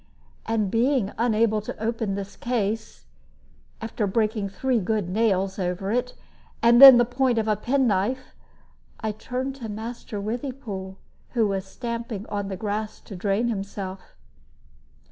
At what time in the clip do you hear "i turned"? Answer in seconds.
8.99-9.57